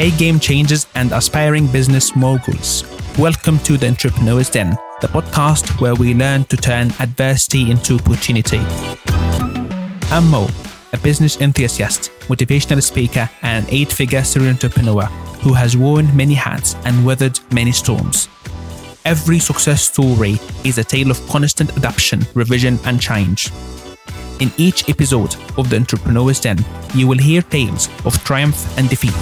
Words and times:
Hey, 0.00 0.10
game 0.16 0.40
changers 0.40 0.86
and 0.94 1.12
aspiring 1.12 1.66
business 1.66 2.16
moguls. 2.16 2.84
Welcome 3.18 3.58
to 3.60 3.76
the 3.76 3.88
Entrepreneur's 3.88 4.48
Den, 4.48 4.70
the 5.00 5.08
podcast 5.08 5.80
where 5.80 5.94
we 5.94 6.14
learn 6.14 6.44
to 6.44 6.56
turn 6.56 6.90
adversity 7.00 7.70
into 7.70 7.96
opportunity. 7.96 8.60
I'm 10.10 10.30
Mo, 10.30 10.48
a 10.94 10.98
business 10.98 11.40
enthusiast, 11.40 12.10
motivational 12.28 12.82
speaker, 12.82 13.28
and 13.42 13.66
eight 13.68 13.92
figure 13.92 14.24
serial 14.24 14.52
entrepreneur 14.52 15.04
who 15.42 15.52
has 15.52 15.76
worn 15.76 16.16
many 16.16 16.34
hats 16.34 16.76
and 16.84 17.04
weathered 17.04 17.38
many 17.52 17.72
storms. 17.72 18.28
Every 19.04 19.38
success 19.38 19.82
story 19.82 20.38
is 20.64 20.78
a 20.78 20.84
tale 20.84 21.10
of 21.10 21.20
constant 21.28 21.76
adaptation, 21.76 22.26
revision, 22.34 22.78
and 22.86 23.00
change. 23.00 23.50
In 24.40 24.50
each 24.56 24.88
episode 24.88 25.36
of 25.58 25.68
the 25.68 25.76
Entrepreneur's 25.76 26.40
Den, 26.40 26.64
you 26.94 27.06
will 27.06 27.18
hear 27.18 27.42
tales 27.42 27.88
of 28.04 28.22
triumph 28.24 28.78
and 28.78 28.88
defeat 28.88 29.14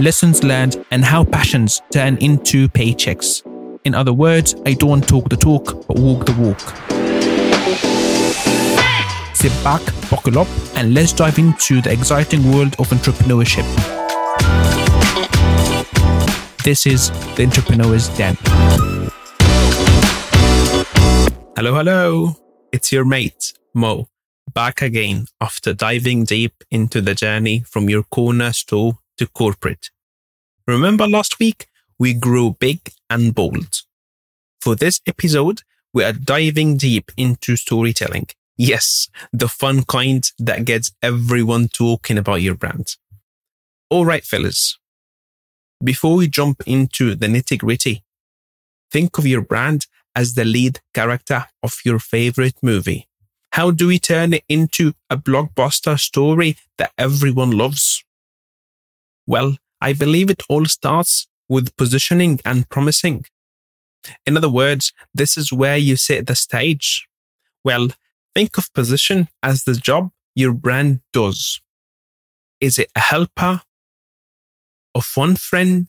lessons 0.00 0.44
learned, 0.44 0.84
and 0.90 1.04
how 1.04 1.24
passions 1.24 1.82
turn 1.90 2.16
into 2.18 2.68
paychecks. 2.68 3.42
In 3.84 3.94
other 3.94 4.12
words, 4.12 4.54
I 4.64 4.74
don't 4.74 5.06
talk 5.06 5.28
the 5.28 5.36
talk, 5.36 5.86
but 5.86 5.98
walk 5.98 6.24
the 6.24 6.32
walk. 6.32 6.60
Sit 9.34 9.52
back, 9.64 9.82
buckle 10.10 10.38
up, 10.38 10.48
and 10.76 10.94
let's 10.94 11.12
dive 11.12 11.38
into 11.38 11.80
the 11.80 11.92
exciting 11.92 12.52
world 12.52 12.74
of 12.78 12.88
entrepreneurship. 12.90 13.66
This 16.64 16.86
is 16.86 17.10
the 17.36 17.44
Entrepreneur's 17.44 18.08
Den. 18.16 18.36
Hello, 21.56 21.74
hello. 21.74 22.36
It's 22.72 22.92
your 22.92 23.04
mate, 23.04 23.54
Mo, 23.78 24.08
back 24.52 24.82
again 24.82 25.26
after 25.40 25.72
diving 25.72 26.24
deep 26.24 26.64
into 26.68 27.00
the 27.00 27.14
journey 27.14 27.60
from 27.60 27.88
your 27.88 28.02
corner 28.02 28.52
store 28.52 28.98
to 29.18 29.26
corporate. 29.28 29.90
Remember 30.66 31.06
last 31.06 31.38
week? 31.38 31.68
We 31.96 32.12
grew 32.12 32.56
big 32.58 32.80
and 33.08 33.32
bold. 33.32 33.82
For 34.60 34.74
this 34.74 35.00
episode, 35.06 35.62
we 35.94 36.02
are 36.02 36.12
diving 36.12 36.76
deep 36.76 37.12
into 37.16 37.56
storytelling. 37.56 38.26
Yes, 38.56 39.08
the 39.32 39.48
fun 39.48 39.84
kind 39.84 40.28
that 40.40 40.64
gets 40.64 40.90
everyone 41.00 41.68
talking 41.68 42.18
about 42.18 42.42
your 42.42 42.56
brand. 42.56 42.96
All 43.90 44.04
right, 44.04 44.24
fellas. 44.24 44.76
Before 45.82 46.16
we 46.16 46.26
jump 46.26 46.62
into 46.66 47.14
the 47.14 47.28
nitty 47.28 47.58
gritty, 47.58 48.02
think 48.90 49.18
of 49.18 49.26
your 49.26 49.42
brand 49.42 49.86
as 50.16 50.34
the 50.34 50.44
lead 50.44 50.80
character 50.92 51.46
of 51.62 51.78
your 51.84 52.00
favorite 52.00 52.56
movie. 52.60 53.07
How 53.52 53.70
do 53.70 53.88
we 53.88 53.98
turn 53.98 54.34
it 54.34 54.44
into 54.48 54.92
a 55.10 55.16
blockbuster 55.16 55.98
story 55.98 56.56
that 56.76 56.92
everyone 56.98 57.50
loves? 57.50 58.04
Well, 59.26 59.56
I 59.80 59.92
believe 59.92 60.30
it 60.30 60.42
all 60.48 60.66
starts 60.66 61.26
with 61.48 61.76
positioning 61.76 62.40
and 62.44 62.68
promising. 62.68 63.24
In 64.26 64.36
other 64.36 64.48
words, 64.48 64.92
this 65.14 65.36
is 65.36 65.52
where 65.52 65.76
you 65.76 65.96
set 65.96 66.26
the 66.26 66.34
stage. 66.34 67.08
Well, 67.64 67.88
think 68.34 68.58
of 68.58 68.72
position 68.72 69.28
as 69.42 69.64
the 69.64 69.74
job 69.74 70.10
your 70.34 70.52
brand 70.52 71.00
does. 71.12 71.60
Is 72.60 72.78
it 72.78 72.90
a 72.94 73.00
helper? 73.00 73.62
A 74.94 75.00
fun 75.00 75.36
friend? 75.36 75.88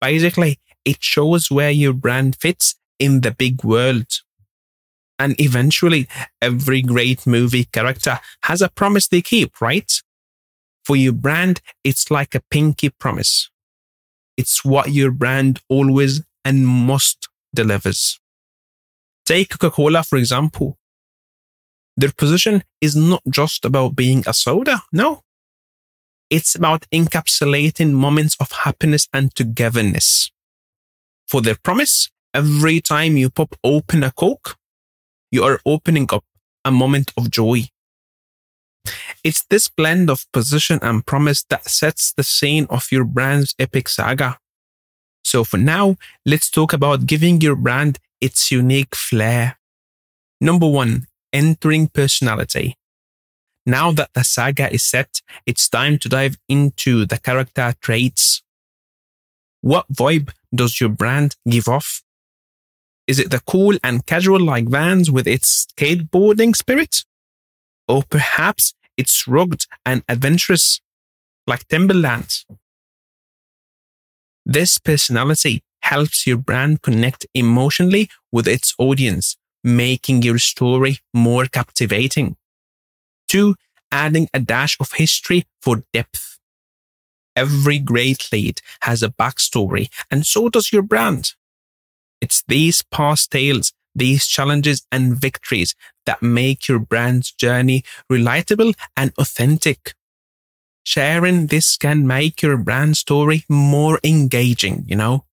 Basically, 0.00 0.58
it 0.84 1.02
shows 1.02 1.50
where 1.50 1.70
your 1.70 1.92
brand 1.92 2.36
fits 2.36 2.74
in 2.98 3.20
the 3.20 3.30
big 3.30 3.62
world. 3.64 4.06
And 5.22 5.40
eventually, 5.40 6.08
every 6.40 6.82
great 6.82 7.28
movie 7.28 7.66
character 7.66 8.18
has 8.42 8.60
a 8.60 8.68
promise 8.68 9.06
they 9.06 9.22
keep, 9.22 9.60
right? 9.60 9.88
For 10.84 10.96
your 10.96 11.12
brand, 11.12 11.60
it's 11.84 12.10
like 12.10 12.34
a 12.34 12.42
pinky 12.50 12.90
promise. 12.90 13.48
It's 14.36 14.64
what 14.64 14.90
your 14.90 15.12
brand 15.12 15.60
always 15.68 16.22
and 16.44 16.66
most 16.66 17.28
delivers. 17.54 18.18
Take 19.24 19.50
Coca-Cola, 19.50 20.02
for 20.02 20.16
example. 20.18 20.76
Their 21.96 22.10
position 22.10 22.64
is 22.80 22.96
not 22.96 23.22
just 23.30 23.64
about 23.64 23.94
being 23.94 24.24
a 24.26 24.34
soda. 24.34 24.82
No. 24.92 25.22
It's 26.30 26.56
about 26.56 26.84
encapsulating 26.92 27.92
moments 27.92 28.36
of 28.40 28.50
happiness 28.50 29.06
and 29.12 29.32
togetherness. 29.32 30.32
For 31.28 31.40
their 31.40 31.58
promise, 31.62 32.10
every 32.34 32.80
time 32.80 33.16
you 33.16 33.30
pop 33.30 33.54
open 33.62 34.02
a 34.02 34.10
Coke, 34.10 34.56
you 35.32 35.42
are 35.42 35.60
opening 35.66 36.06
up 36.12 36.24
a 36.64 36.70
moment 36.70 37.10
of 37.16 37.30
joy. 37.30 37.64
It's 39.24 39.42
this 39.44 39.68
blend 39.68 40.10
of 40.10 40.30
position 40.32 40.78
and 40.82 41.06
promise 41.06 41.42
that 41.44 41.68
sets 41.68 42.12
the 42.12 42.22
scene 42.22 42.66
of 42.70 42.92
your 42.92 43.04
brand's 43.04 43.54
epic 43.58 43.88
saga. 43.88 44.38
So 45.24 45.42
for 45.42 45.56
now, 45.56 45.96
let's 46.26 46.50
talk 46.50 46.72
about 46.72 47.06
giving 47.06 47.40
your 47.40 47.56
brand 47.56 47.98
its 48.20 48.50
unique 48.50 48.94
flair. 48.94 49.58
Number 50.40 50.68
one, 50.68 51.06
entering 51.32 51.88
personality. 51.88 52.76
Now 53.64 53.92
that 53.92 54.10
the 54.14 54.24
saga 54.24 54.72
is 54.72 54.82
set, 54.82 55.22
it's 55.46 55.68
time 55.68 55.98
to 55.98 56.08
dive 56.08 56.36
into 56.48 57.06
the 57.06 57.18
character 57.18 57.74
traits. 57.80 58.42
What 59.60 59.86
vibe 59.92 60.32
does 60.52 60.80
your 60.80 60.90
brand 60.90 61.36
give 61.48 61.68
off? 61.68 62.02
Is 63.06 63.18
it 63.18 63.30
the 63.30 63.40
cool 63.46 63.76
and 63.82 64.06
casual 64.06 64.40
like 64.40 64.68
Vans 64.68 65.10
with 65.10 65.26
its 65.26 65.66
skateboarding 65.66 66.54
spirit? 66.54 67.04
Or 67.88 68.04
perhaps 68.08 68.74
it's 68.96 69.26
rugged 69.26 69.66
and 69.84 70.04
adventurous, 70.08 70.80
like 71.46 71.66
Timberland. 71.68 72.44
This 74.46 74.78
personality 74.78 75.62
helps 75.82 76.26
your 76.26 76.36
brand 76.36 76.82
connect 76.82 77.26
emotionally 77.34 78.08
with 78.30 78.46
its 78.46 78.74
audience, 78.78 79.36
making 79.64 80.22
your 80.22 80.38
story 80.38 80.98
more 81.12 81.46
captivating. 81.46 82.36
Two, 83.28 83.56
adding 83.90 84.28
a 84.32 84.40
dash 84.40 84.76
of 84.80 84.92
history 84.92 85.44
for 85.60 85.82
depth. 85.92 86.38
Every 87.34 87.78
great 87.78 88.28
lead 88.32 88.60
has 88.82 89.02
a 89.02 89.08
backstory, 89.08 89.88
and 90.10 90.26
so 90.26 90.48
does 90.48 90.72
your 90.72 90.82
brand. 90.82 91.34
It's 92.22 92.42
these 92.48 92.80
past 92.80 93.30
tales 93.30 93.74
these 93.94 94.26
challenges 94.26 94.86
and 94.90 95.16
victories 95.16 95.74
that 96.06 96.22
make 96.22 96.68
your 96.68 96.78
brand's 96.78 97.30
journey 97.32 97.84
relatable 98.10 98.74
and 98.96 99.12
authentic. 99.18 99.94
Sharing 100.84 101.46
this 101.46 101.76
can 101.76 102.06
make 102.06 102.42
your 102.42 102.56
brand 102.56 102.96
story 102.96 103.44
more 103.48 104.00
engaging, 104.02 104.84
you 104.86 104.96
know? 104.96 105.24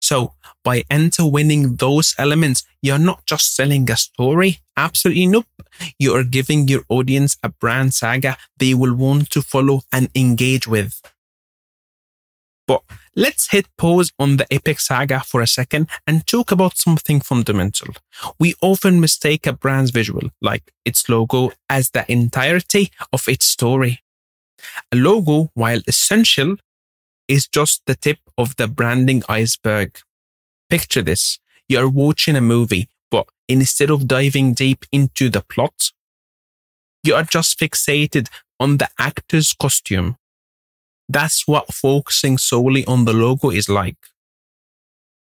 So 0.00 0.34
by 0.62 0.84
intertwining 0.90 1.76
those 1.76 2.14
elements, 2.18 2.62
you're 2.82 2.98
not 2.98 3.24
just 3.24 3.56
selling 3.56 3.90
a 3.90 3.96
story. 3.96 4.60
Absolutely 4.76 5.26
nope. 5.26 5.46
You 5.98 6.14
are 6.14 6.24
giving 6.24 6.68
your 6.68 6.82
audience 6.90 7.38
a 7.42 7.48
brand 7.48 7.94
saga 7.94 8.36
they 8.58 8.74
will 8.74 8.94
want 8.94 9.30
to 9.30 9.40
follow 9.40 9.82
and 9.90 10.10
engage 10.14 10.68
with. 10.68 11.00
But 12.66 12.82
let's 13.14 13.50
hit 13.50 13.66
pause 13.76 14.10
on 14.18 14.38
the 14.38 14.46
epic 14.52 14.80
saga 14.80 15.20
for 15.20 15.42
a 15.42 15.46
second 15.46 15.88
and 16.06 16.26
talk 16.26 16.50
about 16.50 16.78
something 16.78 17.20
fundamental. 17.20 17.94
We 18.38 18.54
often 18.62 19.00
mistake 19.00 19.46
a 19.46 19.52
brand's 19.52 19.90
visual, 19.90 20.30
like 20.40 20.72
its 20.84 21.08
logo, 21.08 21.52
as 21.68 21.90
the 21.90 22.10
entirety 22.10 22.90
of 23.12 23.28
its 23.28 23.46
story. 23.46 24.00
A 24.92 24.96
logo, 24.96 25.50
while 25.54 25.80
essential, 25.86 26.56
is 27.28 27.46
just 27.46 27.82
the 27.86 27.94
tip 27.94 28.18
of 28.38 28.56
the 28.56 28.68
branding 28.68 29.22
iceberg. 29.28 29.98
Picture 30.70 31.02
this. 31.02 31.38
You 31.68 31.78
are 31.80 31.88
watching 31.88 32.36
a 32.36 32.40
movie, 32.40 32.88
but 33.10 33.26
instead 33.48 33.90
of 33.90 34.08
diving 34.08 34.54
deep 34.54 34.84
into 34.90 35.28
the 35.28 35.42
plot, 35.42 35.90
you 37.02 37.14
are 37.14 37.24
just 37.24 37.58
fixated 37.58 38.28
on 38.58 38.78
the 38.78 38.88
actor's 38.98 39.52
costume 39.52 40.16
that's 41.08 41.46
what 41.46 41.72
focusing 41.72 42.38
solely 42.38 42.84
on 42.86 43.04
the 43.04 43.12
logo 43.12 43.50
is 43.50 43.68
like. 43.68 43.96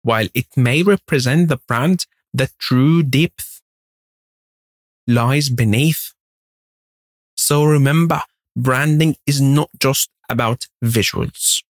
While 0.02 0.28
it 0.34 0.46
may 0.56 0.82
represent 0.82 1.48
the 1.48 1.58
brand, 1.68 2.06
the 2.32 2.50
true 2.58 3.02
depth 3.02 3.60
lies 5.06 5.48
beneath. 5.50 6.12
So 7.36 7.64
remember, 7.64 8.22
branding 8.56 9.16
is 9.26 9.40
not 9.40 9.70
just 9.78 10.10
about 10.28 10.66
visuals 10.82 11.62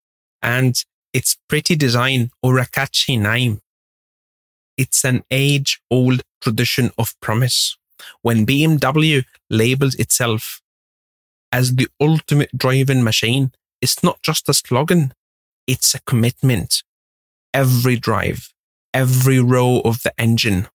and 0.43 0.83
its 1.13 1.37
pretty 1.49 1.77
design 1.77 2.31
or 2.43 2.59
a 2.59 2.67
catchy 2.67 3.17
name. 3.17 3.61
It's 4.77 5.05
an 5.05 5.25
age 5.31 5.81
old 5.91 6.23
tradition 6.41 6.91
of 6.99 7.19
promise. 7.21 7.77
When 8.23 8.47
BMW 8.47 9.25
labels 9.49 9.95
itself 9.95 10.61
as 11.51 11.77
the 11.77 11.89
ultimate 12.01 12.51
driving 12.57 13.03
machine, 13.03 13.53
it's 13.87 14.03
not 14.03 14.21
just 14.21 14.49
a 14.49 14.53
slogan, 14.53 15.13
it's 15.69 15.95
a 15.95 16.01
commitment. 16.01 16.83
Every 17.55 17.95
drive, 17.95 18.53
every 18.93 19.39
row 19.39 19.81
of 19.85 20.03
the 20.03 20.13
engine, 20.19 20.67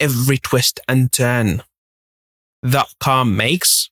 every 0.00 0.38
twist 0.38 0.80
and 0.88 1.12
turn. 1.12 1.62
that 2.60 2.88
car 2.98 3.24
makes 3.24 3.88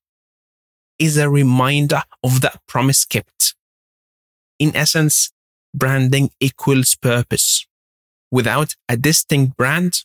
is 0.99 1.17
a 1.17 1.31
reminder 1.31 2.03
of 2.25 2.41
that 2.41 2.59
promise 2.67 3.05
kept. 3.05 3.55
In 4.59 4.75
essence, 4.75 5.31
branding 5.73 6.31
equals 6.41 6.97
purpose. 6.97 7.67
Without 8.33 8.75
a 8.89 8.97
distinct 8.97 9.57
brand, 9.57 10.05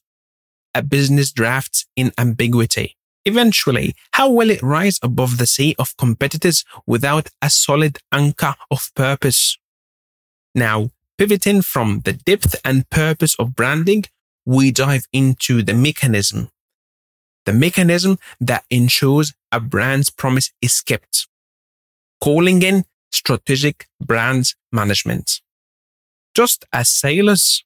a 0.76 0.84
business 0.84 1.32
drafts 1.32 1.88
in 1.96 2.12
ambiguity. 2.20 2.97
Eventually, 3.28 3.94
how 4.14 4.30
will 4.32 4.50
it 4.50 4.64
rise 4.64 5.00
above 5.04 5.38
the 5.38 5.46
sea 5.46 5.76
of 5.78 5.98
competitors 5.98 6.64
without 6.86 7.28
a 7.42 7.50
solid 7.50 7.98
anchor 8.10 8.56
of 8.72 8.90
purpose? 8.96 9.58
Now, 10.56 10.92
pivoting 11.18 11.62
from 11.62 12.04
the 12.06 12.14
depth 12.14 12.56
and 12.64 12.90
purpose 12.90 13.36
of 13.36 13.54
branding, 13.54 14.06
we 14.46 14.72
dive 14.72 15.08
into 15.12 15.62
the 15.62 15.74
mechanism. 15.74 16.48
The 17.46 17.52
mechanism 17.52 18.18
that 18.40 18.64
ensures 18.70 19.34
a 19.52 19.60
brand's 19.60 20.10
promise 20.10 20.54
is 20.62 20.80
kept. 20.80 21.28
Calling 22.24 22.62
in 22.62 22.86
strategic 23.12 23.90
brand 24.00 24.54
management. 24.72 25.42
Just 26.34 26.64
as 26.72 26.88
sailors 26.88 27.66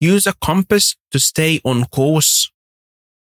use 0.00 0.26
a 0.26 0.34
compass 0.42 0.96
to 1.12 1.20
stay 1.20 1.60
on 1.64 1.84
course, 1.84 2.50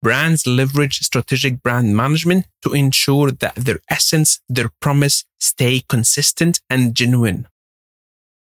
brands 0.02 0.48
leverage 0.48 1.00
strategic 1.00 1.62
brand 1.62 1.96
management 1.96 2.46
to 2.62 2.74
ensure 2.74 3.32
that 3.32 3.56
their 3.56 3.80
essence, 3.90 4.40
their 4.48 4.70
promise 4.80 5.26
stay 5.40 5.84
consistent 5.88 6.62
and 6.70 6.96
genuine. 6.96 7.48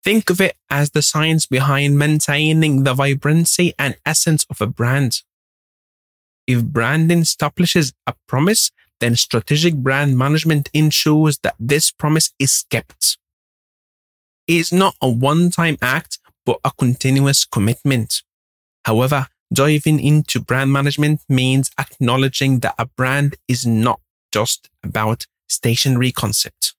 Think 0.04 0.30
of 0.30 0.42
it 0.42 0.56
as 0.70 0.92
the 0.92 1.02
science 1.02 1.46
behind 1.46 2.00
maintaining 2.00 2.84
the 2.84 2.94
vibrancy 2.94 3.74
and 3.78 3.98
essence 4.06 4.46
of 4.50 4.60
a 4.60 4.68
brand. 4.68 5.22
If 6.48 6.64
branding 6.64 7.20
establishes 7.20 7.94
a 8.08 8.16
promise, 8.28 8.72
then 9.00 9.16
strategic 9.16 9.76
brand 9.76 10.18
management 10.18 10.70
ensures 10.74 11.38
that 11.40 11.56
this 11.60 11.92
promise 11.92 12.32
is 12.40 12.66
kept. 12.70 13.18
It 14.48 14.56
is 14.56 14.74
not 14.74 14.96
a 15.02 15.10
one 15.10 15.52
time 15.52 15.78
act, 15.82 16.20
but 16.46 16.60
a 16.64 16.72
continuous 16.78 17.46
commitment. 17.46 18.24
However, 18.86 19.28
diving 19.54 20.00
into 20.00 20.40
brand 20.40 20.72
management 20.72 21.22
means 21.28 21.72
acknowledging 21.80 22.60
that 22.60 22.76
a 22.78 22.86
brand 22.86 23.36
is 23.48 23.66
not 23.66 24.00
just 24.32 24.70
about 24.84 25.26
stationary 25.48 26.12
concept. 26.12 26.74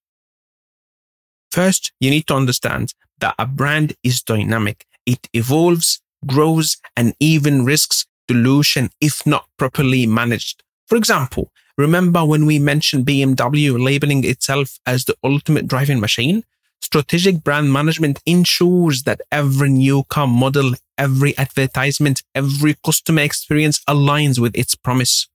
First, 1.50 1.92
you 2.00 2.10
need 2.10 2.26
to 2.28 2.34
understand 2.34 2.94
that 3.20 3.34
a 3.38 3.46
brand 3.46 3.94
is 4.02 4.22
dynamic. 4.22 4.86
It 5.04 5.28
evolves, 5.34 6.00
grows, 6.26 6.78
and 6.96 7.14
even 7.20 7.64
risks 7.64 8.06
dilution 8.26 8.90
if 9.00 9.26
not 9.26 9.46
properly 9.58 10.06
managed. 10.06 10.62
For 10.86 10.96
example, 10.96 11.50
remember 11.76 12.24
when 12.24 12.46
we 12.46 12.58
mentioned 12.58 13.06
BMW 13.06 13.82
labeling 13.82 14.24
itself 14.24 14.78
as 14.86 15.04
the 15.04 15.16
ultimate 15.22 15.66
driving 15.66 16.00
machine? 16.00 16.44
Strategic 16.82 17.44
brand 17.44 17.72
management 17.72 18.20
ensures 18.26 19.04
that 19.04 19.20
every 19.30 19.70
new 19.70 20.02
car 20.04 20.26
model, 20.26 20.72
every 20.98 21.36
advertisement, 21.38 22.22
every 22.34 22.74
customer 22.84 23.22
experience 23.22 23.80
aligns 23.88 24.38
with 24.38 24.56
its 24.56 24.74
promise. 24.74 25.28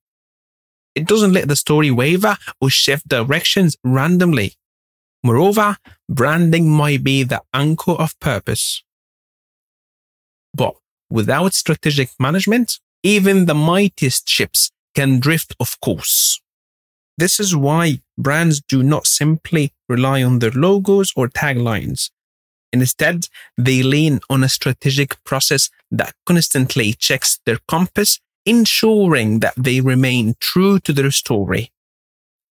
It 0.93 1.07
doesn't 1.07 1.31
let 1.31 1.47
the 1.47 1.55
story 1.55 1.89
waver 1.89 2.37
or 2.59 2.69
shift 2.69 3.07
directions 3.07 3.77
randomly. 3.83 4.55
Moreover, 5.23 5.77
branding 6.09 6.69
might 6.69 7.03
be 7.03 7.23
the 7.23 7.41
anchor 7.53 7.93
of 7.93 8.19
purpose. 8.19 8.83
But 10.53 10.75
without 11.09 11.53
strategic 11.53 12.09
management, 12.19 12.79
even 13.03 13.45
the 13.45 13.55
mightiest 13.55 14.27
ships 14.27 14.69
can 14.95 15.19
drift 15.19 15.55
off 15.59 15.79
course. 15.79 16.41
This 17.17 17.39
is 17.39 17.55
why 17.55 18.01
brands 18.17 18.61
do 18.61 18.83
not 18.83 19.07
simply 19.07 19.71
rely 19.87 20.23
on 20.23 20.39
their 20.39 20.51
logos 20.51 21.13
or 21.15 21.27
taglines. 21.27 22.09
Instead, 22.73 23.27
they 23.57 23.81
lean 23.81 24.19
on 24.29 24.43
a 24.43 24.49
strategic 24.49 25.23
process 25.23 25.69
that 25.89 26.13
constantly 26.25 26.93
checks 26.93 27.39
their 27.45 27.59
compass, 27.67 28.19
ensuring 28.45 29.39
that 29.39 29.53
they 29.55 29.81
remain 29.81 30.35
true 30.39 30.79
to 30.79 30.93
their 30.93 31.11
story. 31.11 31.71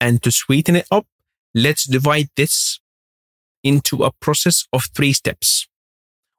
And 0.00 0.23
to 0.23 0.31
sweeten 0.31 0.77
it 0.77 0.87
up, 0.91 1.06
let's 1.55 1.85
divide 1.85 2.29
this 2.37 2.81
into 3.62 4.05
a 4.05 4.12
process 4.12 4.67
of 4.73 4.85
three 4.87 5.12
steps. 5.12 5.67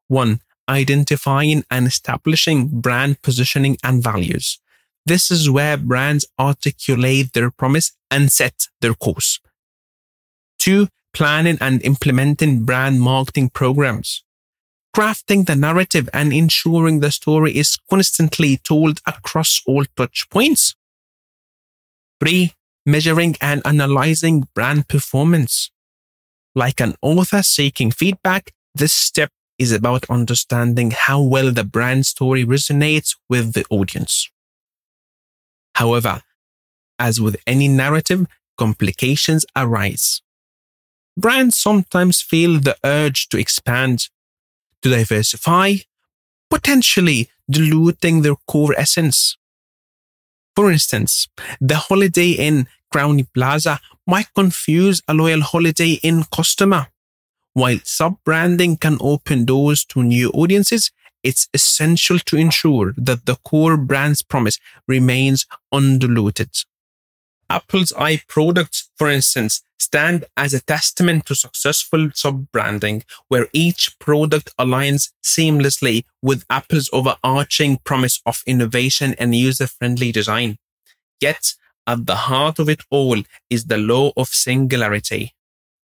One, 0.08 0.42
identifying 0.70 1.64
and 1.70 1.88
establishing 1.88 2.82
brand 2.82 3.22
positioning 3.22 3.78
and 3.84 4.04
values. 4.04 4.60
This 5.06 5.32
is 5.32 5.50
where 5.50 5.78
brands 5.78 6.26
articulate 6.40 7.34
their 7.34 7.52
promise 7.52 7.94
and 8.12 8.32
set 8.32 8.68
their 8.82 8.94
course. 8.94 9.40
Two, 10.60 10.88
planning 11.14 11.58
and 11.62 11.82
implementing 11.84 12.64
brand 12.64 13.02
marketing 13.02 13.50
programs. 13.50 14.24
Crafting 14.96 15.46
the 15.46 15.56
narrative 15.56 16.10
and 16.14 16.34
ensuring 16.34 17.00
the 17.00 17.12
story 17.12 17.56
is 17.56 17.78
constantly 17.90 18.58
told 18.58 19.00
across 19.06 19.62
all 19.68 19.86
touch 19.96 20.28
points. 20.30 20.76
Three, 22.20 22.54
measuring 22.86 23.36
and 23.42 23.62
analyzing 23.66 24.48
brand 24.56 24.88
performance. 24.88 25.70
Like 26.56 26.80
an 26.80 26.96
author 27.02 27.44
seeking 27.44 27.92
feedback, 27.92 28.54
this 28.74 28.94
step 28.94 29.30
is 29.60 29.72
about 29.72 30.10
understanding 30.10 30.92
how 30.92 31.22
well 31.22 31.52
the 31.52 31.64
brand 31.64 32.06
story 32.06 32.46
resonates 32.46 33.16
with 33.30 33.54
the 33.54 33.66
audience. 33.70 34.30
However, 35.76 36.22
as 36.98 37.22
with 37.22 37.38
any 37.46 37.68
narrative, 37.68 38.26
complications 38.58 39.46
arise. 39.56 40.22
Brands 41.18 41.58
sometimes 41.58 42.22
feel 42.22 42.60
the 42.60 42.78
urge 42.84 43.28
to 43.30 43.40
expand, 43.40 44.10
to 44.84 44.90
diversify, 44.92 45.78
potentially 46.48 47.32
diluting 47.50 48.22
their 48.22 48.36
core 48.48 48.76
essence. 48.78 49.36
For 50.56 50.72
instance, 50.72 51.28
the 51.60 51.78
Holiday 51.78 52.32
Inn 52.32 52.68
Crowne 52.94 53.28
Plaza 53.34 53.80
might 54.06 54.32
confuse 54.36 55.02
a 55.08 55.16
loyal 55.16 55.42
Holiday 55.42 55.94
Inn 56.04 56.24
customer. 56.32 56.88
While 57.54 57.80
sub-branding 57.84 58.78
can 58.78 58.98
open 59.02 59.46
doors 59.46 59.84
to 59.86 60.04
new 60.04 60.30
audiences, 60.30 60.92
it's 61.24 61.50
essential 61.52 62.20
to 62.20 62.38
ensure 62.38 62.94
that 62.96 63.26
the 63.26 63.38
core 63.38 63.76
brand's 63.76 64.22
promise 64.22 64.60
remains 64.88 65.48
undiluted. 65.72 66.52
Apple's 67.50 67.94
iProducts, 67.94 68.90
for 68.98 69.10
instance, 69.10 69.62
stand 69.80 70.26
as 70.36 70.54
a 70.54 70.62
testament 70.62 71.26
to 71.26 71.36
successful 71.36 72.10
sub-branding, 72.14 73.04
where 73.30 73.48
each 73.54 73.98
product 74.00 74.52
aligns 74.60 75.12
seamlessly 75.24 76.04
with 76.22 76.46
Apple's 76.50 76.90
overarching 76.92 77.78
promise 77.86 78.22
of 78.26 78.44
innovation 78.46 79.16
and 79.18 79.34
user-friendly 79.34 80.12
design. 80.12 80.58
Yet, 81.22 81.54
at 81.86 82.06
the 82.06 82.16
heart 82.16 82.60
of 82.60 82.68
it 82.68 82.82
all 82.92 83.24
is 83.50 83.66
the 83.66 83.78
law 83.78 84.12
of 84.18 84.28
singularity. 84.28 85.34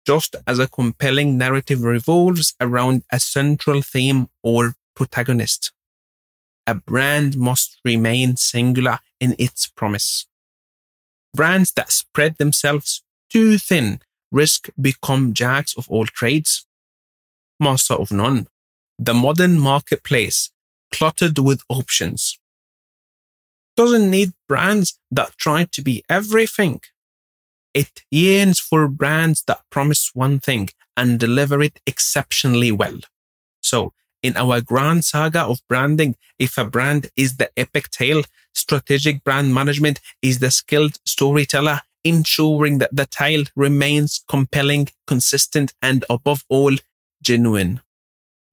Just 0.05 0.35
as 0.45 0.59
a 0.59 0.67
compelling 0.67 1.37
narrative 1.37 1.81
revolves 1.81 2.55
around 2.59 3.03
a 3.09 3.21
central 3.21 3.81
theme 3.81 4.27
or 4.43 4.75
protagonist. 4.95 5.71
A 6.67 6.75
brand 6.75 7.37
must 7.37 7.79
remain 7.85 8.35
singular 8.35 8.99
in 9.21 9.33
its 9.39 9.67
promise. 9.67 10.27
Brands 11.33 11.71
that 11.73 11.91
spread 11.91 12.37
themselves 12.37 13.03
too 13.29 13.57
thin 13.57 14.01
risk 14.31 14.69
become 14.79 15.33
jacks 15.33 15.75
of 15.77 15.89
all 15.89 16.05
trades, 16.05 16.65
master 17.59 17.93
of 17.93 18.11
none. 18.11 18.47
The 18.99 19.13
modern 19.13 19.59
marketplace, 19.59 20.51
cluttered 20.91 21.39
with 21.39 21.61
options, 21.69 22.37
doesn't 23.75 24.09
need 24.09 24.33
brands 24.47 24.99
that 25.11 25.37
try 25.37 25.65
to 25.71 25.81
be 25.81 26.03
everything. 26.09 26.81
It 27.73 28.03
yearns 28.11 28.59
for 28.59 28.87
brands 28.87 29.43
that 29.47 29.61
promise 29.71 30.11
one 30.13 30.39
thing 30.39 30.69
and 30.95 31.19
deliver 31.19 31.61
it 31.61 31.79
exceptionally 31.87 32.71
well. 32.71 32.99
So 33.61 33.93
in 34.23 34.35
our 34.37 34.61
grand 34.61 35.05
saga 35.05 35.41
of 35.41 35.59
branding, 35.67 36.15
if 36.39 36.57
a 36.57 36.65
brand 36.65 37.11
is 37.15 37.37
the 37.37 37.51
epic 37.57 37.89
tale, 37.91 38.23
strategic 38.53 39.23
brand 39.23 39.53
management 39.53 39.99
is 40.21 40.39
the 40.39 40.49
skilled 40.49 40.97
storyteller, 41.05 41.81
ensuring 42.03 42.79
that 42.79 42.95
the 42.95 43.05
tale 43.05 43.43
remains 43.55 44.23
compelling, 44.27 44.87
consistent, 45.05 45.73
and 45.81 46.05
above 46.09 46.43
all, 46.49 46.75
genuine. 47.21 47.81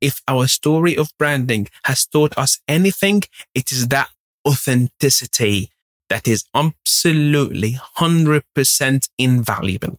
If 0.00 0.22
our 0.26 0.46
story 0.48 0.96
of 0.96 1.12
branding 1.18 1.68
has 1.84 2.06
taught 2.06 2.36
us 2.36 2.60
anything, 2.66 3.22
it 3.54 3.70
is 3.70 3.88
that 3.88 4.08
authenticity 4.46 5.70
that 6.08 6.26
is 6.26 6.44
absolutely 6.54 7.78
100% 7.98 9.08
invaluable. 9.18 9.98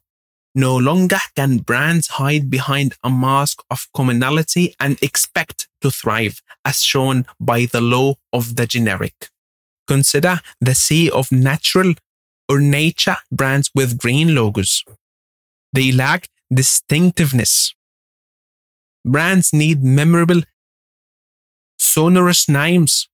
No 0.54 0.76
longer 0.76 1.20
can 1.36 1.60
brands 1.60 2.08
hide 2.08 2.50
behind 2.50 2.96
a 3.04 3.10
mask 3.10 3.64
of 3.70 3.88
commonality 3.96 4.76
and 4.80 5.02
expect 5.02 5.70
to 5.82 5.90
thrive, 5.90 6.42
as 6.66 6.82
shown 6.82 7.26
by 7.40 7.66
the 7.66 7.82
law 7.82 8.16
of 8.34 8.58
the 8.58 8.68
generic. 8.68 9.30
Consider 9.88 10.42
the 10.60 10.76
sea 10.76 11.10
of 11.10 11.32
natural, 11.32 11.94
or 12.50 12.60
nature 12.60 13.16
brands 13.32 13.72
with 13.74 13.98
green 13.98 14.36
logos. 14.36 14.84
They 15.72 15.92
lack 15.92 16.28
distinctiveness. 16.54 17.74
Brands 19.06 19.54
need 19.54 19.82
memorable, 19.82 20.42
sonorous 21.80 22.50
names. 22.50 23.08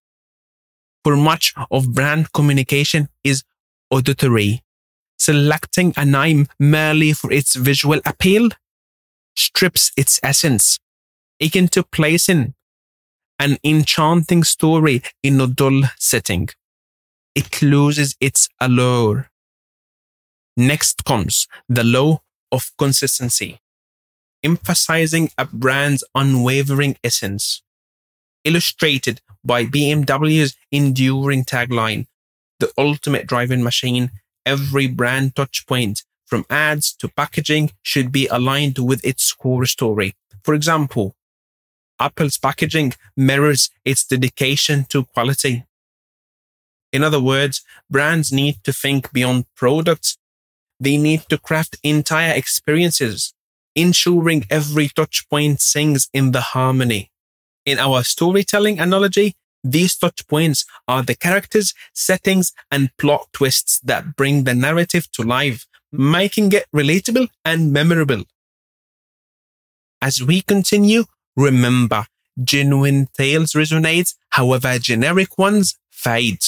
For 1.04 1.16
much 1.16 1.54
of 1.72 1.94
brand 1.94 2.34
communication 2.34 3.10
is 3.24 3.44
auditory. 3.92 4.64
Selecting 5.20 5.94
a 5.98 6.06
name 6.06 6.48
merely 6.60 7.14
for 7.14 7.32
its 7.32 7.56
visual 7.56 8.00
appeal 8.06 8.50
strips 9.36 9.92
its 9.98 10.20
essence, 10.24 10.80
akin 11.42 11.68
to 11.70 11.84
placing 11.84 12.54
an 13.40 13.58
enchanting 13.64 14.44
story 14.44 15.02
in 15.22 15.40
a 15.42 15.48
dull 15.48 15.84
setting. 15.98 16.50
It 17.36 17.62
loses 17.62 18.16
its 18.20 18.50
allure. 18.60 19.30
Next 20.56 21.06
comes 21.06 21.48
the 21.70 21.84
law 21.84 22.22
of 22.52 22.72
consistency, 22.78 23.60
emphasizing 24.44 25.30
a 25.38 25.46
brand's 25.46 26.04
unwavering 26.16 26.98
essence, 27.04 27.62
illustrated 28.44 29.22
by 29.44 29.66
BMW's 29.66 30.56
enduring 30.72 31.46
tagline, 31.46 32.08
the 32.60 32.72
ultimate 32.78 33.28
driving 33.28 33.62
machine, 33.64 34.10
every 34.48 34.88
brand 34.88 35.36
touchpoint, 35.36 36.04
from 36.26 36.46
ads 36.50 36.94
to 37.00 37.08
packaging, 37.10 37.72
should 37.82 38.12
be 38.12 38.28
aligned 38.28 38.78
with 38.80 39.06
its 39.06 39.34
core 39.34 39.66
story. 39.66 40.16
For 40.44 40.54
example, 40.54 41.16
Apple's 42.00 42.38
packaging 42.38 42.94
mirrors 43.16 43.70
its 43.84 44.06
dedication 44.06 44.86
to 44.90 45.04
quality. 45.04 45.66
In 46.94 47.04
other 47.04 47.20
words, 47.20 47.64
brands 47.90 48.32
need 48.32 48.64
to 48.64 48.72
think 48.72 49.12
beyond 49.12 49.46
products. 49.56 50.18
They 50.80 50.98
need 50.98 51.24
to 51.30 51.38
craft 51.38 51.78
entire 51.84 52.34
experiences, 52.34 53.34
ensuring 53.76 54.46
every 54.50 54.88
touch 54.88 55.28
point 55.30 55.60
sings 55.60 56.08
in 56.14 56.32
the 56.32 56.42
harmony. 56.54 57.12
In 57.66 57.80
our 57.80 58.04
storytelling 58.04 58.80
analogy, 58.80 59.36
these 59.72 59.96
touch 59.96 60.28
points 60.28 60.66
are 60.88 61.04
the 61.04 61.16
characters, 61.16 61.74
settings, 61.94 62.54
and 62.72 62.96
plot 62.98 63.28
twists 63.34 63.80
that 63.82 64.16
bring 64.16 64.44
the 64.44 64.54
narrative 64.54 65.12
to 65.14 65.24
life, 65.24 65.66
making 65.92 66.52
it 66.54 66.66
relatable 66.76 67.28
and 67.46 67.72
memorable. 67.72 68.24
As 70.02 70.22
we 70.22 70.42
continue, 70.42 71.06
remember 71.36 72.06
genuine 72.44 73.08
tales 73.18 73.54
resonate, 73.54 74.14
however, 74.30 74.78
generic 74.78 75.38
ones 75.38 75.78
fade. 75.90 76.44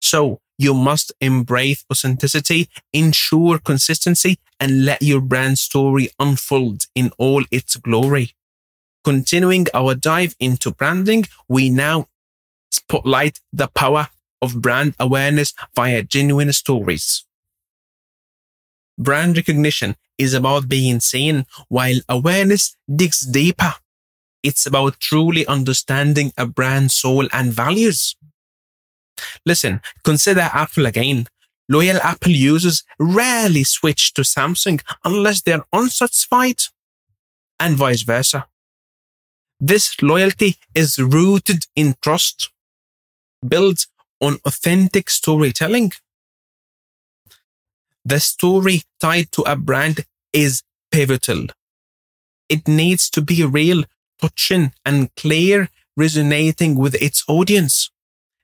So 0.00 0.40
you 0.58 0.74
must 0.74 1.12
embrace 1.20 1.84
authenticity, 1.90 2.68
ensure 2.92 3.58
consistency, 3.58 4.38
and 4.58 4.84
let 4.84 5.02
your 5.02 5.20
brand 5.20 5.58
story 5.58 6.10
unfold 6.18 6.86
in 6.94 7.10
all 7.18 7.44
its 7.50 7.76
glory. 7.76 8.34
Continuing 9.02 9.66
our 9.72 9.94
dive 9.94 10.34
into 10.38 10.70
branding, 10.70 11.24
we 11.48 11.70
now 11.70 12.08
spotlight 12.70 13.40
the 13.52 13.68
power 13.68 14.08
of 14.42 14.60
brand 14.60 14.94
awareness 15.00 15.54
via 15.74 16.02
genuine 16.02 16.52
stories. 16.52 17.24
Brand 18.98 19.36
recognition 19.36 19.96
is 20.18 20.34
about 20.34 20.68
being 20.68 21.00
seen, 21.00 21.46
while 21.68 21.98
awareness 22.08 22.76
digs 22.94 23.20
deeper. 23.20 23.74
It's 24.42 24.66
about 24.66 25.00
truly 25.00 25.46
understanding 25.46 26.32
a 26.36 26.46
brand's 26.46 26.94
soul 26.94 27.26
and 27.32 27.52
values. 27.52 28.16
Listen, 29.46 29.80
consider 30.04 30.50
Apple 30.52 30.84
again. 30.86 31.26
Loyal 31.68 31.98
Apple 32.02 32.32
users 32.32 32.82
rarely 32.98 33.64
switch 33.64 34.12
to 34.14 34.22
Samsung 34.22 34.82
unless 35.04 35.40
they're 35.40 35.64
unsatisfied, 35.72 36.62
and 37.58 37.76
vice 37.76 38.02
versa. 38.02 38.46
This 39.60 40.00
loyalty 40.00 40.56
is 40.74 40.98
rooted 40.98 41.66
in 41.76 41.94
trust, 42.00 42.50
built 43.46 43.86
on 44.18 44.38
authentic 44.46 45.10
storytelling. 45.10 45.92
The 48.04 48.20
story 48.20 48.82
tied 49.00 49.30
to 49.32 49.42
a 49.42 49.56
brand 49.56 50.06
is 50.32 50.62
pivotal. 50.90 51.46
It 52.48 52.66
needs 52.66 53.10
to 53.10 53.20
be 53.20 53.44
real, 53.44 53.84
touching, 54.18 54.72
and 54.86 55.14
clear, 55.14 55.68
resonating 55.94 56.76
with 56.76 56.94
its 56.94 57.22
audience. 57.28 57.90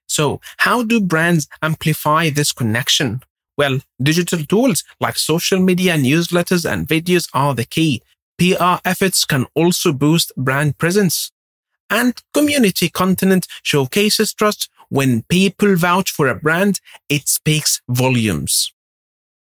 So 0.06 0.40
how 0.58 0.82
do 0.82 1.00
brands 1.00 1.48
amplify 1.62 2.28
this 2.28 2.52
connection? 2.52 3.22
Well, 3.56 3.80
digital 4.00 4.44
tools 4.44 4.84
like 5.00 5.16
social 5.16 5.60
media, 5.60 5.94
newsletters, 5.96 6.70
and 6.70 6.86
videos 6.86 7.28
are 7.32 7.54
the 7.54 7.64
key. 7.64 8.02
PR 8.38 8.80
efforts 8.84 9.24
can 9.24 9.46
also 9.54 9.92
boost 9.92 10.32
brand 10.36 10.78
presence. 10.78 11.30
And 11.88 12.14
community 12.34 12.88
content 12.88 13.46
showcases 13.62 14.34
trust. 14.34 14.68
When 14.88 15.22
people 15.22 15.76
vouch 15.76 16.10
for 16.10 16.28
a 16.28 16.34
brand, 16.34 16.80
it 17.08 17.28
speaks 17.28 17.80
volumes. 17.88 18.72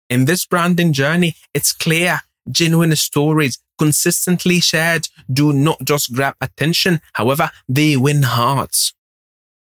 In 0.09 0.25
this 0.25 0.47
branding 0.47 0.93
journey, 0.93 1.37
it's 1.53 1.73
clear 1.73 2.21
genuine 2.51 2.97
stories 2.97 3.59
consistently 3.79 4.59
shared 4.61 5.09
do 5.31 5.53
not 5.53 5.79
just 5.85 6.13
grab 6.15 6.35
attention. 6.41 7.01
However, 7.13 7.51
they 7.69 7.97
win 7.97 8.23
hearts. 8.23 8.95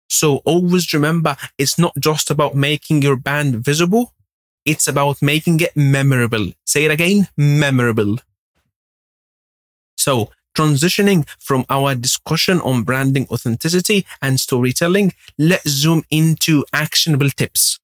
So 0.10 0.38
always 0.46 0.94
remember, 0.94 1.36
it's 1.58 1.78
not 1.78 1.94
just 2.00 2.32
about 2.32 2.56
making 2.56 3.02
your 3.02 3.18
band 3.18 3.58
visible. 3.64 4.14
It's 4.66 4.88
about 4.88 5.22
making 5.22 5.60
it 5.60 5.76
memorable. 5.76 6.52
Say 6.66 6.86
it 6.86 6.92
again, 6.92 7.28
memorable. 7.38 8.18
So 10.08 10.32
transitioning 10.56 11.28
from 11.38 11.66
our 11.70 11.94
discussion 11.94 12.62
on 12.62 12.84
branding 12.84 13.28
authenticity 13.30 14.06
and 14.22 14.40
storytelling, 14.40 15.12
let's 15.38 15.70
zoom 15.70 16.04
into 16.10 16.64
actionable 16.72 17.30
tips. 17.30 17.78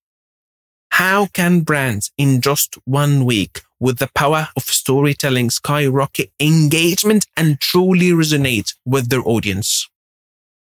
How 0.92 1.26
can 1.26 1.64
brands 1.64 2.12
in 2.18 2.40
just 2.40 2.78
one 2.86 3.26
week 3.26 3.64
with 3.78 3.98
the 3.98 4.10
power 4.16 4.48
of 4.56 4.64
storytelling 4.64 5.50
skyrocket 5.50 6.32
engagement 6.40 7.28
and 7.36 7.60
truly 7.60 8.12
resonate 8.12 8.74
with 8.86 9.10
their 9.10 9.28
audience? 9.28 9.90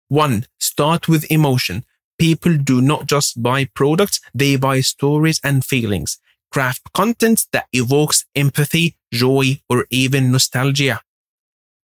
One, 0.07 0.45
start 0.61 1.09
with 1.09 1.29
emotion. 1.29 1.83
People 2.17 2.55
do 2.55 2.79
not 2.79 3.05
just 3.05 3.43
buy 3.43 3.65
products, 3.65 4.21
they 4.33 4.55
buy 4.55 4.79
stories 4.79 5.41
and 5.43 5.65
feelings. 5.65 6.19
Craft 6.53 6.93
content 6.93 7.47
that 7.51 7.67
evokes 7.73 8.23
empathy, 8.33 8.95
joy, 9.11 9.59
or 9.69 9.87
even 9.89 10.31
nostalgia. 10.31 11.01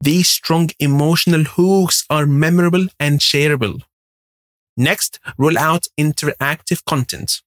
These 0.01 0.27
strong 0.27 0.69
emotional 0.79 1.43
hooks 1.43 2.05
are 2.09 2.25
memorable 2.25 2.87
and 2.99 3.19
shareable. 3.19 3.81
Next, 4.75 5.19
roll 5.37 5.57
out 5.57 5.87
interactive 5.99 6.85
content. 6.85 7.41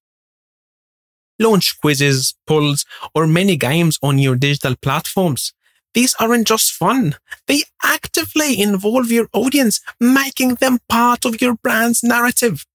Launch 1.39 1.79
quizzes, 1.79 2.35
polls, 2.45 2.85
or 3.15 3.25
mini 3.25 3.55
games 3.55 3.97
on 4.03 4.19
your 4.19 4.35
digital 4.35 4.75
platforms. 4.75 5.53
These 5.93 6.13
aren't 6.19 6.47
just 6.47 6.71
fun. 6.71 7.15
They 7.47 7.63
actively 7.83 8.61
involve 8.61 9.11
your 9.11 9.27
audience, 9.33 9.81
making 9.99 10.55
them 10.55 10.79
part 10.87 11.25
of 11.25 11.41
your 11.41 11.55
brand's 11.55 12.03
narrative. 12.03 12.65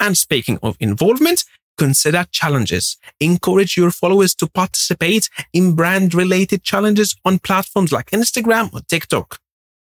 And 0.00 0.16
speaking 0.16 0.58
of 0.62 0.76
involvement, 0.80 1.44
consider 1.78 2.26
challenges. 2.30 2.96
Encourage 3.20 3.76
your 3.76 3.90
followers 3.90 4.34
to 4.36 4.46
participate 4.46 5.28
in 5.52 5.74
brand 5.74 6.14
related 6.14 6.62
challenges 6.62 7.16
on 7.24 7.38
platforms 7.38 7.92
like 7.92 8.10
Instagram 8.10 8.72
or 8.72 8.80
TikTok. 8.80 9.38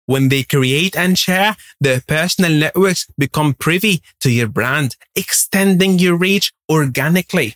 When 0.06 0.28
they 0.28 0.42
create 0.42 0.96
and 0.96 1.16
share, 1.16 1.56
their 1.80 2.00
personal 2.00 2.50
networks 2.52 3.06
become 3.16 3.54
privy 3.54 4.02
to 4.20 4.30
your 4.30 4.48
brand, 4.48 4.96
extending 5.14 5.98
your 5.98 6.16
reach 6.16 6.52
organically. 6.68 7.54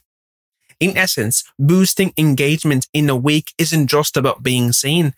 In 0.79 0.97
essence, 0.97 1.45
boosting 1.59 2.13
engagement 2.17 2.89
in 2.93 3.11
a 3.11 3.17
week 3.17 3.53
isn't 3.59 3.89
just 3.89 4.17
about 4.17 4.43
being 4.43 4.73
seen. 4.73 5.15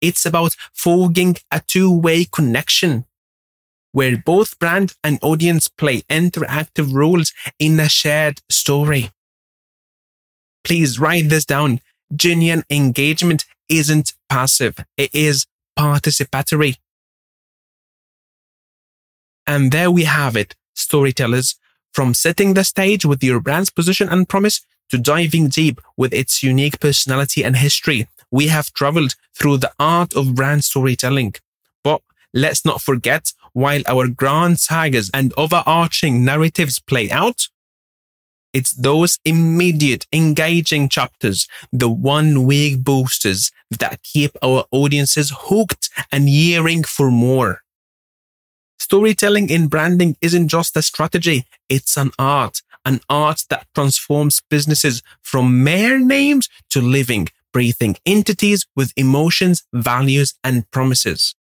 It's 0.00 0.24
about 0.24 0.54
forging 0.72 1.36
a 1.50 1.60
two-way 1.66 2.26
connection 2.26 3.04
where 3.98 4.16
both 4.16 4.56
brand 4.60 4.94
and 5.02 5.18
audience 5.22 5.66
play 5.66 6.02
interactive 6.02 6.94
roles 6.94 7.32
in 7.58 7.80
a 7.80 7.88
shared 7.88 8.40
story. 8.48 9.10
Please 10.62 11.00
write 11.00 11.28
this 11.28 11.44
down. 11.44 11.80
Genuine 12.14 12.62
engagement 12.70 13.44
isn't 13.68 14.12
passive. 14.28 14.76
It 14.96 15.12
is 15.12 15.46
participatory. 15.76 16.76
And 19.48 19.72
there 19.72 19.90
we 19.90 20.04
have 20.04 20.36
it, 20.36 20.54
storytellers. 20.74 21.56
From 21.92 22.14
setting 22.14 22.54
the 22.54 22.62
stage 22.62 23.04
with 23.04 23.24
your 23.24 23.40
brand's 23.40 23.70
position 23.70 24.08
and 24.08 24.28
promise 24.28 24.60
to 24.90 24.98
diving 24.98 25.48
deep 25.48 25.80
with 25.96 26.14
its 26.14 26.40
unique 26.40 26.78
personality 26.78 27.42
and 27.42 27.56
history, 27.56 28.06
we 28.30 28.46
have 28.46 28.72
traveled 28.74 29.16
through 29.36 29.56
the 29.56 29.72
art 29.80 30.14
of 30.14 30.36
brand 30.36 30.62
storytelling. 30.62 31.34
But 31.82 32.02
let's 32.32 32.64
not 32.64 32.80
forget, 32.80 33.32
while 33.58 33.82
our 33.88 34.06
grand 34.06 34.60
sagas 34.60 35.10
and 35.12 35.32
overarching 35.36 36.24
narratives 36.24 36.78
play 36.78 37.10
out, 37.10 37.48
It's 38.52 38.72
those 38.72 39.18
immediate, 39.24 40.06
engaging 40.12 40.88
chapters, 40.88 41.46
the 41.70 41.88
one 41.88 42.44
week 42.44 42.82
boosters 42.82 43.52
that 43.78 44.02
keep 44.02 44.32
our 44.42 44.64
audiences 44.72 45.32
hooked 45.36 45.90
and 46.10 46.28
yearning 46.28 46.84
for 46.84 47.10
more. 47.10 47.62
Storytelling 48.78 49.50
in 49.50 49.68
branding 49.68 50.16
isn't 50.22 50.48
just 50.48 50.76
a 50.76 50.82
strategy, 50.82 51.44
it's 51.68 51.96
an 51.96 52.10
art, 52.18 52.62
an 52.84 53.00
art 53.10 53.44
that 53.50 53.66
transforms 53.74 54.40
businesses 54.48 55.02
from 55.22 55.62
mere 55.62 55.98
names 55.98 56.48
to 56.70 56.80
living, 56.80 57.28
breathing 57.52 57.96
entities 58.06 58.66
with 58.74 58.92
emotions, 58.96 59.64
values, 59.72 60.34
and 60.42 60.70
promises. 60.70 61.34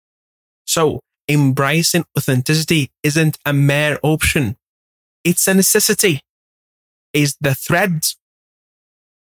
So, 0.66 1.00
embracing 1.28 2.04
authenticity 2.16 2.90
isn't 3.02 3.38
a 3.44 3.52
mere 3.52 3.98
option. 4.02 4.56
It's 5.24 5.48
a 5.48 5.54
necessity. 5.54 6.20
It's 7.12 7.36
the 7.40 7.54
thread 7.54 8.04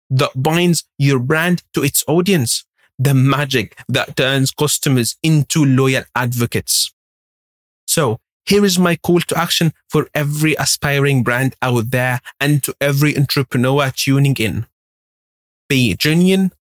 that 0.09 0.31
binds 0.35 0.85
your 0.97 1.19
brand 1.19 1.63
to 1.73 1.83
its 1.83 2.03
audience, 2.07 2.65
the 2.97 3.13
magic 3.13 3.77
that 3.87 4.15
turns 4.15 4.51
customers 4.51 5.17
into 5.23 5.65
loyal 5.65 6.03
advocates. 6.15 6.93
So 7.87 8.19
here 8.45 8.65
is 8.65 8.77
my 8.77 8.95
call 8.95 9.21
to 9.21 9.37
action 9.37 9.73
for 9.89 10.07
every 10.13 10.55
aspiring 10.55 11.23
brand 11.23 11.55
out 11.61 11.91
there 11.91 12.21
and 12.39 12.63
to 12.63 12.75
every 12.81 13.17
entrepreneur 13.17 13.91
tuning 13.95 14.35
in. 14.35 14.65
Be 15.69 15.95
genuine, 15.95 16.51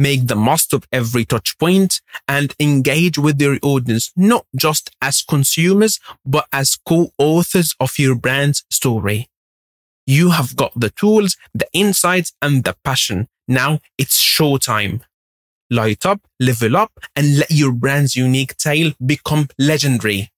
make 0.00 0.26
the 0.26 0.34
most 0.34 0.72
of 0.72 0.88
every 0.90 1.24
touch 1.26 1.58
point 1.58 2.00
and 2.26 2.54
engage 2.58 3.18
with 3.18 3.40
your 3.40 3.58
audience, 3.62 4.10
not 4.16 4.46
just 4.56 4.90
as 5.02 5.22
consumers, 5.22 6.00
but 6.24 6.46
as 6.52 6.76
co-authors 6.88 7.76
of 7.78 7.98
your 7.98 8.14
brand's 8.14 8.64
story. 8.70 9.28
You 10.06 10.30
have 10.30 10.56
got 10.56 10.72
the 10.74 10.90
tools, 10.90 11.36
the 11.54 11.68
insights 11.74 12.32
and 12.40 12.64
the 12.64 12.74
passion. 12.82 13.28
Now 13.46 13.80
it's 13.98 14.18
showtime. 14.18 15.02
Light 15.70 16.06
up, 16.06 16.20
level 16.40 16.76
up 16.76 16.92
and 17.14 17.38
let 17.38 17.50
your 17.50 17.72
brand's 17.72 18.16
unique 18.16 18.56
tale 18.56 18.92
become 19.04 19.48
legendary. 19.58 20.32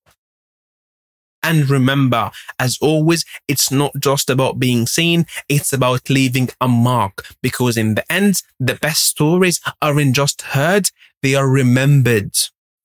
And 1.43 1.69
remember, 1.69 2.31
as 2.59 2.79
always, 2.81 3.25
it's 3.49 3.71
not 3.71 3.93
just 3.99 4.31
about 4.31 4.59
being 4.59 4.87
seen, 4.87 5.27
it's 5.49 5.73
about 5.73 6.09
leaving 6.09 6.49
a 6.61 6.69
mark 6.69 7.27
because 7.43 7.77
in 7.77 7.95
the 7.95 8.13
end, 8.13 8.43
the 8.61 8.75
best 8.75 9.05
stories 9.05 9.61
aren't 9.81 10.15
just 10.15 10.43
heard, 10.43 10.91
they 11.23 11.35
are 11.35 11.49
remembered. 11.49 12.37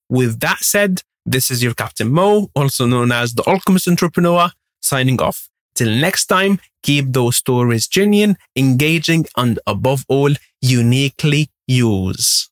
With 0.10 0.40
that 0.40 0.60
said, 0.60 1.04
this 1.26 1.52
is 1.52 1.62
your 1.62 1.74
Captain 1.74 2.10
Mo, 2.12 2.50
also 2.56 2.86
known 2.86 3.12
as 3.12 3.34
the 3.34 3.44
Alchemist 3.44 3.88
Entrepreneur, 3.88 4.50
signing 4.82 5.22
off. 5.22 5.50
Till 5.76 5.92
next 5.92 6.28
time, 6.28 6.60
keep 6.82 7.12
those 7.12 7.38
stories 7.38 7.88
genuine, 7.88 8.38
engaging, 8.56 9.26
and 9.36 9.60
above 9.68 10.06
all, 10.08 10.32
uniquely 10.62 11.50
yours. 11.68 12.50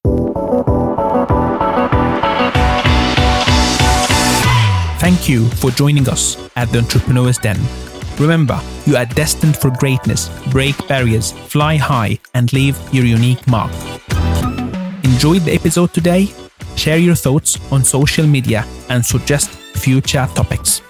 Thank 5.06 5.30
you 5.30 5.48
for 5.62 5.70
joining 5.70 6.10
us 6.10 6.36
at 6.56 6.68
the 6.70 6.80
Entrepreneur's 6.80 7.38
Den. 7.38 7.60
Remember, 8.18 8.60
you 8.88 8.98
are 8.98 9.06
destined 9.06 9.56
for 9.56 9.70
greatness, 9.70 10.30
break 10.50 10.76
barriers, 10.88 11.32
fly 11.32 11.76
high, 11.78 12.18
and 12.34 12.52
leave 12.54 12.76
your 12.92 13.06
unique 13.06 13.46
mark. 13.48 13.72
Enjoyed 15.04 15.44
the 15.44 15.52
episode 15.54 15.94
today? 15.94 16.34
Share 16.76 16.98
your 16.98 17.14
thoughts 17.14 17.60
on 17.72 17.84
social 17.84 18.26
media 18.26 18.66
and 18.90 19.06
suggest 19.06 19.52
future 19.52 20.28
topics. 20.34 20.82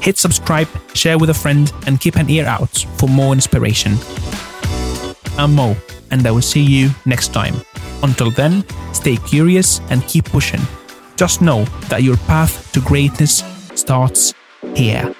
Hit 0.00 0.18
subscribe, 0.18 0.66
share 0.92 1.16
with 1.16 1.30
a 1.30 1.34
friend, 1.34 1.72
and 1.86 2.00
keep 2.00 2.16
an 2.16 2.28
ear 2.28 2.46
out 2.46 2.76
for 2.96 3.08
more 3.08 3.32
inspiration. 3.34 3.94
I'm 5.38 5.54
Mo, 5.54 5.76
and 6.10 6.26
I 6.26 6.32
will 6.32 6.42
see 6.42 6.64
you 6.64 6.90
next 7.06 7.32
time. 7.32 7.54
Until 8.02 8.32
then, 8.32 8.64
stay 8.92 9.16
curious 9.16 9.80
and 9.90 10.02
keep 10.08 10.24
pushing. 10.24 10.60
Just 11.14 11.40
know 11.40 11.66
that 11.88 12.02
your 12.02 12.16
path 12.16 12.72
to 12.72 12.80
greatness 12.80 13.44
starts 13.80 14.34
here. 14.74 15.14